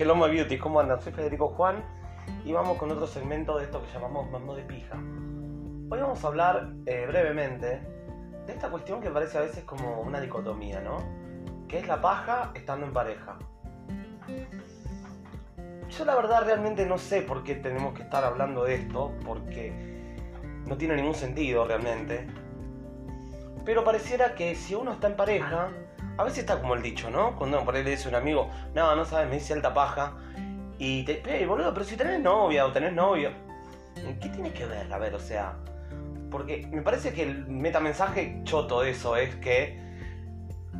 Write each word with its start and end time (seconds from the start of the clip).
Hello 0.00 0.14
My 0.16 0.30
Beauty, 0.30 0.56
¿cómo 0.56 0.80
andan? 0.80 0.98
Soy 1.02 1.12
Federico 1.12 1.48
Juan 1.48 1.84
y 2.42 2.54
vamos 2.54 2.78
con 2.78 2.90
otro 2.90 3.06
segmento 3.06 3.58
de 3.58 3.64
esto 3.64 3.82
que 3.82 3.92
llamamos 3.92 4.30
Mando 4.30 4.54
de 4.54 4.62
Pija. 4.62 4.96
Hoy 4.96 6.00
vamos 6.00 6.24
a 6.24 6.28
hablar 6.28 6.72
eh, 6.86 7.04
brevemente 7.06 7.82
de 8.46 8.50
esta 8.50 8.70
cuestión 8.70 9.02
que 9.02 9.10
parece 9.10 9.36
a 9.36 9.42
veces 9.42 9.62
como 9.64 10.00
una 10.00 10.18
dicotomía, 10.18 10.80
¿no? 10.80 11.02
Que 11.68 11.80
es 11.80 11.86
la 11.86 12.00
paja 12.00 12.50
estando 12.54 12.86
en 12.86 12.94
pareja. 12.94 13.36
Yo 15.90 16.04
la 16.06 16.16
verdad 16.16 16.44
realmente 16.46 16.86
no 16.86 16.96
sé 16.96 17.20
por 17.20 17.44
qué 17.44 17.56
tenemos 17.56 17.92
que 17.92 18.04
estar 18.04 18.24
hablando 18.24 18.64
de 18.64 18.76
esto, 18.76 19.12
porque 19.22 20.16
no 20.66 20.78
tiene 20.78 20.96
ningún 20.96 21.14
sentido 21.14 21.66
realmente. 21.66 22.26
Pero 23.66 23.84
pareciera 23.84 24.34
que 24.34 24.54
si 24.54 24.74
uno 24.74 24.92
está 24.92 25.08
en 25.08 25.16
pareja, 25.16 25.68
a 26.20 26.24
veces 26.24 26.40
está 26.40 26.60
como 26.60 26.74
el 26.74 26.82
dicho, 26.82 27.08
¿no? 27.08 27.34
Cuando 27.34 27.64
por 27.64 27.74
ahí 27.74 27.82
le 27.82 27.92
dice 27.92 28.06
un 28.06 28.14
amigo, 28.14 28.50
no, 28.74 28.94
no 28.94 29.06
sabes, 29.06 29.26
me 29.30 29.36
dice 29.36 29.54
alta 29.54 29.72
paja. 29.72 30.12
Y 30.78 31.02
te, 31.04 31.22
hey, 31.26 31.46
boludo, 31.46 31.72
pero 31.72 31.86
si 31.86 31.96
tenés 31.96 32.20
novia 32.20 32.66
o 32.66 32.72
tenés 32.72 32.92
novio, 32.92 33.30
¿qué 33.94 34.28
tiene 34.28 34.52
que 34.52 34.66
ver? 34.66 34.92
A 34.92 34.98
ver, 34.98 35.14
o 35.14 35.18
sea, 35.18 35.56
porque 36.30 36.68
me 36.70 36.82
parece 36.82 37.14
que 37.14 37.22
el 37.22 37.46
metamensaje 37.46 38.38
choto 38.44 38.82
de 38.82 38.90
eso 38.90 39.16
es 39.16 39.34
que 39.36 39.80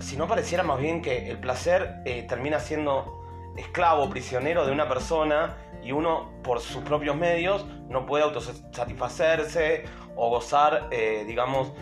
si 0.00 0.16
no 0.16 0.26
pareciera 0.26 0.64
más 0.64 0.80
bien 0.80 1.02
que 1.02 1.30
el 1.30 1.38
placer 1.38 2.02
eh, 2.04 2.24
termina 2.28 2.58
siendo 2.58 3.24
esclavo, 3.56 4.10
prisionero 4.10 4.66
de 4.66 4.72
una 4.72 4.88
persona 4.88 5.56
y 5.84 5.92
uno 5.92 6.32
por 6.42 6.58
sus 6.58 6.82
propios 6.82 7.14
medios 7.14 7.64
no 7.88 8.06
puede 8.06 8.24
autosatisfacerse 8.24 9.84
o 10.16 10.30
gozar, 10.30 10.88
eh, 10.90 11.24
digamos, 11.28 11.72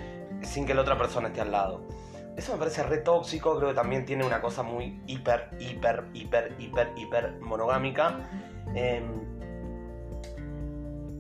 sin 0.42 0.66
que 0.66 0.74
la 0.74 0.82
otra 0.82 0.98
persona 0.98 1.28
esté 1.28 1.40
al 1.40 1.52
lado. 1.52 1.96
Eso 2.36 2.52
me 2.52 2.58
parece 2.58 2.82
re 2.82 2.98
tóxico, 2.98 3.56
creo 3.56 3.70
que 3.70 3.74
también 3.74 4.04
tiene 4.04 4.24
una 4.24 4.42
cosa 4.42 4.62
muy 4.62 5.00
hiper, 5.06 5.48
hiper, 5.58 6.04
hiper, 6.12 6.54
hiper, 6.58 6.92
hiper 6.96 7.40
monogámica. 7.40 8.18
Em, 8.74 9.04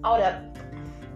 ahora, 0.02 0.52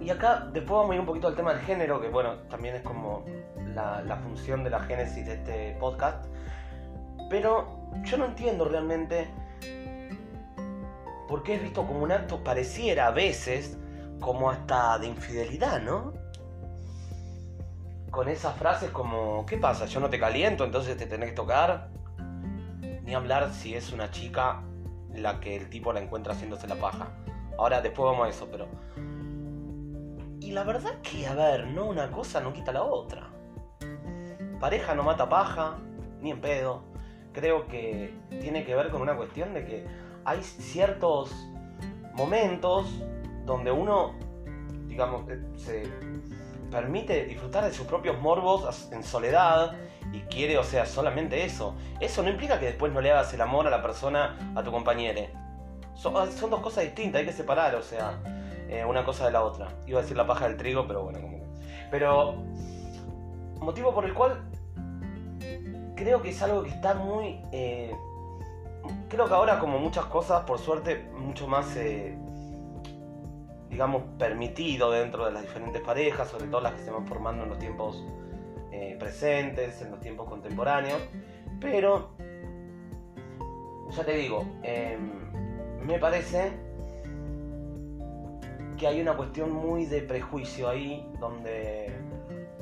y 0.01 0.09
acá 0.09 0.48
después 0.53 0.71
vamos 0.71 0.93
a 0.93 0.95
ir 0.95 1.01
un 1.01 1.06
poquito 1.06 1.28
al 1.28 1.37
tema 1.37 1.53
del 1.53 1.62
género, 1.62 2.01
que 2.01 2.09
bueno, 2.09 2.37
también 2.48 2.77
es 2.77 2.83
como 2.83 3.27
la, 3.75 4.01
la 4.03 4.17
función 4.17 4.65
de 4.65 4.71
la 4.71 4.81
génesis 4.81 5.27
de 5.27 5.34
este 5.34 5.77
podcast. 5.78 6.25
Pero 7.28 7.91
yo 8.05 8.17
no 8.17 8.25
entiendo 8.25 8.65
realmente 8.65 9.28
por 11.28 11.43
qué 11.43 11.56
es 11.56 11.62
visto 11.62 11.87
como 11.87 12.01
un 12.01 12.11
acto, 12.11 12.43
pareciera 12.43 13.06
a 13.06 13.11
veces, 13.11 13.78
como 14.19 14.51
hasta 14.51 14.98
de 14.98 15.09
infidelidad, 15.09 15.81
¿no? 15.81 16.12
Con 18.21 18.29
esas 18.29 18.55
frases 18.55 18.91
como, 18.91 19.47
¿qué 19.47 19.57
pasa? 19.57 19.87
Yo 19.87 19.99
no 19.99 20.11
te 20.11 20.21
caliento, 20.21 20.67
entonces 20.67 20.95
te 20.95 21.07
tenés 21.07 21.31
que 21.31 21.37
tocar. 21.37 21.89
Ni 23.03 23.15
hablar 23.15 23.51
si 23.51 23.75
es 23.75 23.95
una 23.95 24.11
chica 24.11 24.61
la 25.15 25.41
que 25.41 25.57
el 25.57 25.71
tipo 25.71 25.91
la 25.95 26.01
encuentra 26.01 26.35
haciéndose 26.35 26.69
la 26.69 26.75
paja. 26.75 27.09
Ahora, 27.57 27.81
después 27.81 28.05
vamos 28.05 28.27
a 28.27 28.29
eso, 28.29 28.47
pero... 28.51 28.69
Y 30.39 30.53
la 30.53 30.65
verdad 30.65 31.01
que, 31.01 31.27
a 31.27 31.33
ver, 31.33 31.69
no 31.69 31.87
una 31.87 32.11
cosa 32.11 32.43
no 32.43 32.53
quita 32.53 32.73
la 32.73 32.83
otra. 32.83 33.31
Pareja 34.61 34.95
no 34.95 35.03
mata 35.03 35.27
paja, 35.27 35.79
ni 36.21 36.31
en 36.31 36.43
pedo 36.43 36.83
creo 37.33 37.69
que 37.69 38.15
tiene 38.29 38.67
que 38.67 38.75
ver 38.75 38.91
con 38.91 39.01
una 39.01 39.17
cuestión 39.17 39.55
de 39.55 39.65
que 39.65 39.87
hay 40.27 40.43
ciertos 40.43 41.33
momentos 42.12 42.87
donde 43.47 43.73
uno, 43.73 44.12
digamos, 44.89 45.27
eh, 45.31 45.41
se 45.57 45.84
permite 46.71 47.25
disfrutar 47.25 47.65
de 47.65 47.73
sus 47.73 47.87
propios 47.87 48.19
morbos 48.21 48.91
en 48.93 49.03
soledad 49.03 49.73
y 50.13 50.21
quiere, 50.23 50.59
o 50.59 50.65
sea, 50.65 50.87
solamente 50.87 51.45
eso. 51.45 51.75
Eso 52.01 52.23
no 52.23 52.31
implica 52.31 52.59
que 52.59 52.67
después 52.67 52.93
no 52.93 53.01
le 53.01 53.11
hagas 53.11 53.33
el 53.35 53.41
amor 53.41 53.67
a 53.67 53.71
la 53.71 53.83
persona, 53.83 54.53
a 54.55 54.62
tu 54.62 54.71
compañero. 54.71 55.23
Son, 55.95 56.17
ah, 56.17 56.27
dos 56.27 56.61
cosas 56.61 56.85
distintas, 56.85 57.21
hay 57.21 57.27
que 57.27 57.33
separar, 57.33 57.75
o 57.75 57.83
sea, 57.83 58.19
eh, 58.69 58.84
una 58.84 59.05
cosa 59.05 59.27
de 59.27 59.33
la 59.33 59.43
otra. 59.43 59.69
Iba 59.87 59.99
a 59.99 60.03
decir 60.03 60.17
la 60.17 60.27
paja 60.27 60.49
del 60.49 60.56
trigo, 60.56 60.87
pero 60.87 61.03
bueno, 61.03 61.21
como... 61.21 61.41
Pero, 61.91 62.37
motivo 63.61 63.93
por 63.93 64.05
el 64.05 64.15
cual 64.15 64.43
creo 65.97 66.23
que 66.23 66.31
es 66.31 66.43
algo 66.43 66.62
que 66.62 66.71
está 66.71 66.94
muy... 66.94 67.43
Eh, 67.53 67.94
creo 69.09 69.27
que 69.27 69.34
ahora 69.34 69.59
como 69.59 69.78
muchas 69.78 70.06
cosas, 70.06 70.44
por 70.44 70.59
suerte, 70.59 71.11
mucho 71.15 71.47
más, 71.47 71.77
eh, 71.77 72.17
digamos, 73.70 74.03
permitido 74.19 74.91
dentro 74.91 75.25
de 75.25 75.32
las 75.32 75.42
diferentes 75.42 75.81
parejas, 75.81 76.28
sobre 76.28 76.48
todo 76.48 76.60
las 76.60 76.75
que 76.75 76.82
se 76.82 76.91
van 76.91 77.06
formando 77.06 77.44
en 77.44 77.50
los 77.50 77.58
tiempos 77.58 78.04
eh, 78.72 78.97
presentes, 78.98 79.81
en 79.81 79.92
los 79.92 80.00
tiempos 80.00 80.28
contemporáneos. 80.28 81.00
Pero, 81.60 82.10
ya 83.91 84.04
te 84.04 84.16
digo, 84.16 84.44
em, 84.62 85.86
me 85.86 85.98
parece 85.98 86.53
que 88.76 88.86
hay 88.86 89.00
una 89.00 89.16
cuestión 89.16 89.53
muy 89.53 89.87
de 89.87 90.02
prejuicio 90.02 90.69
ahí, 90.69 91.06
donde 91.20 91.92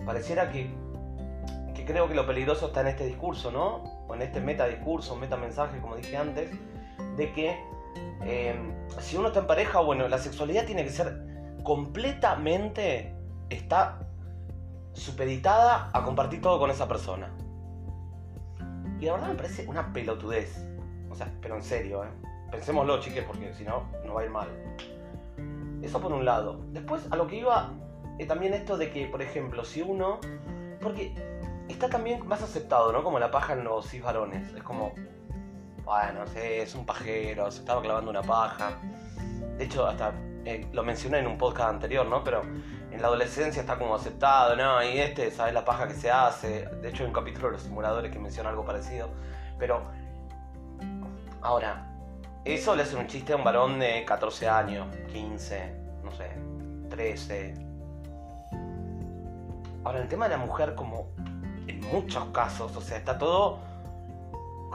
pareciera 0.04 0.50
que 0.50 0.68
creo 1.88 2.06
que 2.06 2.14
lo 2.14 2.26
peligroso 2.26 2.66
está 2.66 2.82
en 2.82 2.88
este 2.88 3.06
discurso, 3.06 3.50
¿no? 3.50 3.76
O 4.06 4.14
en 4.14 4.20
este 4.20 4.40
metadiscurso, 4.40 5.16
metamensaje, 5.16 5.80
como 5.80 5.96
dije 5.96 6.18
antes, 6.18 6.50
de 7.16 7.32
que 7.32 7.58
eh, 8.22 8.56
si 9.00 9.16
uno 9.16 9.28
está 9.28 9.40
en 9.40 9.46
pareja, 9.46 9.80
bueno, 9.80 10.08
la 10.08 10.18
sexualidad 10.18 10.64
tiene 10.64 10.84
que 10.84 10.90
ser 10.90 11.20
completamente, 11.62 13.14
está 13.50 14.00
supeditada 14.92 15.90
a 15.92 16.04
compartir 16.04 16.40
todo 16.40 16.58
con 16.58 16.70
esa 16.70 16.88
persona. 16.88 17.30
Y 19.00 19.06
la 19.06 19.12
verdad 19.12 19.28
me 19.28 19.34
parece 19.34 19.66
una 19.66 19.92
pelotudez. 19.92 20.64
O 21.10 21.14
sea, 21.14 21.32
pero 21.40 21.56
en 21.56 21.62
serio, 21.62 22.04
¿eh? 22.04 22.08
Pensémoslo, 22.50 23.00
chiques, 23.00 23.24
porque 23.24 23.52
si 23.54 23.64
no, 23.64 23.84
no 24.04 24.14
va 24.14 24.22
a 24.22 24.24
ir 24.24 24.30
mal. 24.30 24.48
Eso 25.82 26.00
por 26.00 26.12
un 26.12 26.24
lado. 26.24 26.64
Después, 26.72 27.06
a 27.10 27.16
lo 27.16 27.26
que 27.26 27.36
iba, 27.36 27.72
eh, 28.18 28.26
también 28.26 28.54
esto 28.54 28.76
de 28.76 28.90
que, 28.90 29.06
por 29.06 29.22
ejemplo, 29.22 29.64
si 29.64 29.82
uno... 29.82 30.18
Porque 30.80 31.14
está 31.68 31.88
también 31.88 32.26
más 32.26 32.42
aceptado, 32.42 32.92
¿no? 32.92 33.04
Como 33.04 33.18
la 33.18 33.30
paja 33.30 33.52
en 33.52 33.64
los 33.64 33.86
cis 33.88 34.02
varones. 34.02 34.52
Es 34.54 34.62
como, 34.62 34.94
bueno, 35.88 36.24
es 36.34 36.74
un 36.74 36.84
pajero, 36.84 37.50
se 37.50 37.60
estaba 37.60 37.80
clavando 37.80 38.10
una 38.10 38.20
paja. 38.20 38.78
De 39.56 39.64
hecho, 39.64 39.86
hasta 39.86 40.12
eh, 40.44 40.68
lo 40.70 40.82
mencioné 40.82 41.20
en 41.20 41.26
un 41.26 41.38
podcast 41.38 41.70
anterior, 41.70 42.04
¿no? 42.04 42.22
Pero 42.22 42.42
en 42.42 43.00
la 43.00 43.08
adolescencia 43.08 43.62
está 43.62 43.78
como 43.78 43.94
aceptado, 43.94 44.54
¿no? 44.54 44.82
Y 44.84 44.98
este, 44.98 45.30
¿sabes 45.30 45.54
la 45.54 45.64
paja 45.64 45.88
que 45.88 45.94
se 45.94 46.10
hace? 46.10 46.66
De 46.82 46.90
hecho, 46.90 47.04
hay 47.04 47.08
un 47.08 47.14
capítulo 47.14 47.46
de 47.46 47.52
los 47.54 47.62
simuladores 47.62 48.12
que 48.12 48.18
menciona 48.18 48.50
algo 48.50 48.66
parecido. 48.66 49.08
Pero, 49.58 49.80
ahora, 51.40 51.86
eso 52.44 52.76
le 52.76 52.82
hace 52.82 52.94
un 52.94 53.06
chiste 53.06 53.32
a 53.32 53.36
un 53.36 53.44
varón 53.44 53.78
de 53.78 54.04
14 54.04 54.46
años, 54.46 54.94
15, 55.10 55.74
no 56.04 56.12
sé, 56.12 56.30
13. 56.90 57.54
Ahora, 59.84 60.02
el 60.02 60.08
tema 60.08 60.28
de 60.28 60.36
la 60.36 60.44
mujer 60.44 60.74
como 60.74 61.08
en 61.66 61.80
muchos 61.80 62.26
casos, 62.26 62.76
o 62.76 62.80
sea, 62.82 62.98
está 62.98 63.16
todo 63.16 63.77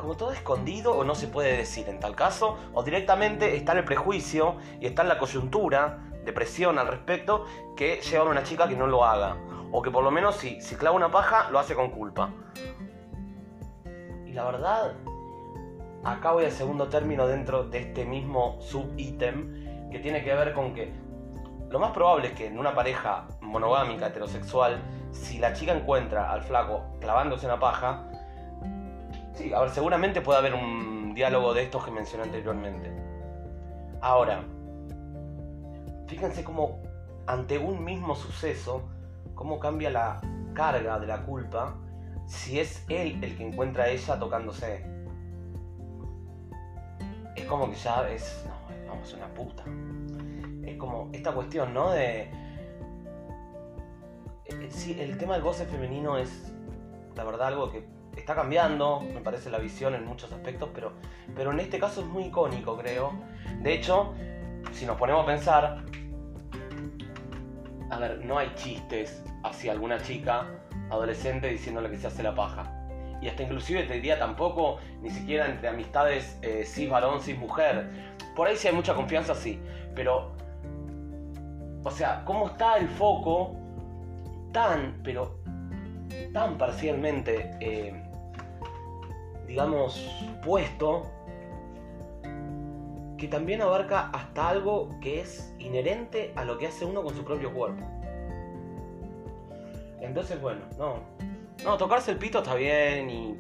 como 0.04 0.18
todo 0.18 0.34
escondido 0.34 0.94
o 0.94 1.06
no 1.06 1.16
se 1.16 1.30
puede 1.30 1.56
decir 1.56 1.88
en 1.88 1.98
tal 1.98 2.14
caso, 2.14 2.58
o 2.74 2.84
directamente 2.84 3.56
está 3.56 3.72
el 3.72 3.86
prejuicio 3.86 4.58
y 4.82 4.86
está 4.86 5.04
en 5.04 5.08
la 5.08 5.18
coyuntura 5.18 6.10
de 6.26 6.34
presión 6.34 6.78
al 6.78 6.88
respecto 6.88 7.46
que 7.78 8.02
lleva 8.02 8.26
a 8.26 8.30
una 8.30 8.44
chica 8.44 8.68
que 8.68 8.76
no 8.76 8.86
lo 8.86 9.06
haga, 9.06 9.38
o 9.72 9.82
que 9.82 9.90
por 9.90 10.04
lo 10.04 10.12
menos 10.12 10.36
si, 10.36 10.60
si 10.60 10.76
clava 10.76 10.98
una 10.98 11.10
paja 11.10 11.50
lo 11.52 11.60
hace 11.60 11.74
con 11.74 11.90
culpa. 11.90 12.32
Y 14.26 14.34
la 14.34 14.44
verdad, 14.44 14.94
acá 16.04 16.34
voy 16.34 16.44
al 16.44 16.52
segundo 16.52 16.90
término 16.90 17.26
dentro 17.26 17.64
de 17.64 17.80
este 17.80 18.04
mismo 18.04 18.58
sub-ítem 18.60 19.90
que 19.90 20.00
tiene 20.00 20.22
que 20.22 20.36
ver 20.36 20.52
con 20.52 20.74
que 20.74 20.92
lo 21.70 21.80
más 21.80 21.92
probable 21.92 22.28
es 22.28 22.34
que 22.34 22.48
en 22.48 22.60
una 22.60 22.76
pareja 22.76 23.26
monogámica 23.40 24.08
heterosexual 24.08 24.82
si 25.12 25.40
la 25.40 25.54
chica 25.54 25.72
encuentra 25.72 26.30
al 26.30 26.42
flaco 26.42 26.84
clavándose 27.00 27.46
una 27.46 27.58
paja, 27.58 28.10
sí, 29.34 29.54
a 29.54 29.62
ver, 29.62 29.70
seguramente 29.70 30.22
puede 30.22 30.40
haber 30.40 30.54
un 30.54 31.14
diálogo 31.14 31.54
de 31.54 31.64
estos 31.64 31.84
que 31.86 31.92
mencioné 31.92 32.24
anteriormente. 32.24 32.92
Ahora, 34.02 34.44
fíjense 36.08 36.44
cómo 36.44 36.82
ante 37.26 37.58
un 37.58 37.84
mismo 37.84 38.16
suceso, 38.16 38.90
cómo 39.36 39.60
cambia 39.60 39.90
la 39.90 40.22
carga 40.54 41.00
de 41.00 41.08
la 41.08 41.24
culpa 41.24 41.76
si 42.28 42.60
es 42.60 42.86
él 42.90 43.24
el 43.24 43.38
que 43.38 43.46
encuentra 43.48 43.86
a 43.86 43.90
ella 43.90 44.20
tocándose. 44.20 44.86
Es 47.36 47.46
como 47.46 47.70
que 47.70 47.76
ya 47.76 48.10
es, 48.10 48.46
no, 48.48 48.88
vamos, 48.90 49.14
una 49.14 49.28
puta. 49.34 49.64
Es 50.66 50.78
como 50.78 51.10
esta 51.12 51.34
cuestión, 51.34 51.74
¿no? 51.74 51.92
De 51.92 52.30
eh, 54.46 54.70
sí, 54.70 54.96
el 55.00 55.18
tema 55.18 55.34
del 55.34 55.44
goce 55.44 55.66
femenino 55.66 56.18
es, 56.18 56.54
la 57.16 57.24
verdad, 57.24 57.48
algo 57.48 57.72
que 57.72 57.88
está 58.22 58.36
cambiando, 58.36 59.02
me 59.02 59.22
parece 59.22 59.50
la 59.50 59.58
visión 59.58 59.96
en 59.96 60.06
muchos 60.06 60.32
aspectos, 60.32 60.70
pero, 60.74 60.94
pero 61.36 61.52
en 61.52 61.60
este 61.60 61.80
caso 61.80 62.02
es 62.02 62.08
muy 62.08 62.26
icónico, 62.26 62.78
creo. 62.78 63.14
De 63.62 63.74
hecho, 63.74 64.14
si 64.72 64.86
nos 64.86 64.98
ponemos 64.98 65.24
a 65.24 65.26
pensar, 65.26 65.84
a 67.90 67.98
ver, 67.98 68.26
no 68.26 68.38
hay 68.38 68.52
chistes 68.56 69.24
hacia 69.44 69.72
alguna 69.72 70.02
chica 70.02 70.48
adolescente 70.90 71.48
diciéndole 71.48 71.90
que 71.90 71.98
se 71.98 72.08
hace 72.08 72.24
la 72.24 72.36
paja. 72.36 72.80
y 73.22 73.30
hasta 73.30 73.44
inclusive 73.44 73.84
te 73.84 73.94
diría 73.94 74.20
tampoco, 74.20 74.80
ni 75.02 75.10
siquiera 75.10 75.46
entre 75.46 75.70
amistades 75.70 76.38
eh, 76.42 76.66
cis 76.66 76.90
varón, 76.90 77.22
cis 77.22 77.38
mujer. 77.38 77.90
Por 78.36 78.48
ahí 78.48 78.58
sí 78.58 78.68
hay 78.68 78.74
mucha 78.74 78.94
confianza, 78.94 79.34
sí, 79.34 79.62
pero, 79.96 80.34
o 81.84 81.92
sea, 81.92 82.24
¿cómo 82.26 82.48
está 82.48 82.76
el 82.76 82.90
foco 82.90 83.56
tan, 84.52 85.00
pero 85.04 85.40
tan 86.34 86.58
parcialmente, 86.58 87.52
eh, 87.62 88.03
digamos, 89.54 90.04
puesto, 90.44 91.04
que 93.20 93.28
también 93.28 93.62
abarca 93.62 94.10
hasta 94.10 94.50
algo 94.50 94.90
que 95.00 95.20
es 95.22 95.54
inherente 95.60 96.34
a 96.36 96.44
lo 96.44 96.58
que 96.58 96.66
hace 96.66 96.86
uno 96.86 97.04
con 97.04 97.14
su 97.14 97.24
propio 97.24 97.54
cuerpo. 97.54 97.86
Entonces, 100.02 100.42
bueno, 100.42 100.62
no. 100.80 101.02
No, 101.64 101.78
tocarse 101.78 102.10
el 102.10 102.18
pito 102.18 102.40
está 102.40 102.56
bien 102.56 103.12
y 103.12 103.38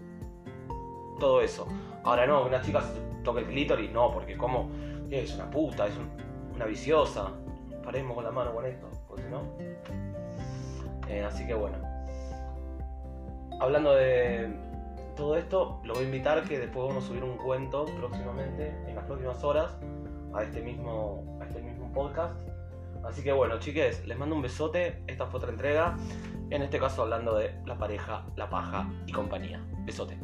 todo 1.19 1.41
eso. 1.41 1.67
Ahora 2.03 2.27
no, 2.27 2.45
una 2.45 2.61
chica 2.61 2.83
toque 3.23 3.39
el 3.39 3.47
clítoris, 3.47 3.91
no, 3.91 4.11
porque 4.11 4.37
como 4.37 4.69
es 5.09 5.33
una 5.33 5.49
puta, 5.49 5.87
es 5.87 5.93
una 6.53 6.65
viciosa. 6.65 7.31
Paremos 7.83 8.13
con 8.13 8.23
la 8.23 8.31
mano 8.31 8.53
con 8.53 8.67
esto, 8.67 8.87
porque 9.07 9.27
no. 9.31 9.41
Eh, 11.09 11.23
así 11.23 11.47
que 11.47 11.55
bueno. 11.55 11.77
Hablando 13.59 13.95
de 13.95 14.72
todo 15.15 15.37
esto, 15.37 15.79
lo 15.83 15.93
voy 15.93 16.03
a 16.03 16.05
invitar 16.05 16.43
que 16.43 16.59
después 16.59 16.87
vamos 16.87 17.03
a 17.03 17.07
subir 17.07 17.23
un 17.23 17.37
cuento 17.37 17.85
próximamente, 17.85 18.69
en 18.87 18.95
las 18.95 19.05
próximas 19.05 19.43
horas, 19.43 19.77
a 20.33 20.43
este 20.43 20.61
mismo, 20.61 21.37
a 21.41 21.45
este 21.45 21.61
mismo 21.61 21.91
podcast. 21.93 22.35
Así 23.03 23.21
que 23.21 23.31
bueno, 23.31 23.59
chiques, 23.59 24.05
les 24.07 24.17
mando 24.17 24.35
un 24.35 24.41
besote. 24.41 25.03
Esta 25.07 25.27
fue 25.27 25.39
otra 25.39 25.51
entrega. 25.51 25.97
En 26.49 26.61
este 26.61 26.79
caso 26.79 27.03
hablando 27.03 27.35
de 27.35 27.53
la 27.65 27.77
pareja, 27.77 28.25
la 28.35 28.49
paja 28.49 28.89
y 29.05 29.11
compañía. 29.11 29.61
Besote. 29.85 30.17